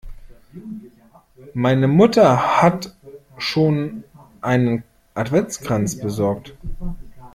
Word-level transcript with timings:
Meine 1.53 1.87
Mutter 1.87 2.59
hat 2.59 2.95
schon 3.37 4.03
einen 4.41 4.83
Adventskranz 5.13 5.99
besorgt. 5.99 6.57